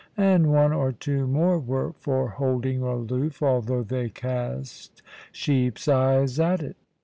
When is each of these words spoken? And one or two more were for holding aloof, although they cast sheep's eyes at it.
And 0.17 0.51
one 0.51 0.73
or 0.73 0.91
two 0.91 1.27
more 1.27 1.59
were 1.59 1.93
for 1.93 2.29
holding 2.29 2.81
aloof, 2.81 3.43
although 3.43 3.83
they 3.83 4.09
cast 4.09 5.03
sheep's 5.31 5.87
eyes 5.87 6.39
at 6.39 6.63
it. 6.63 6.75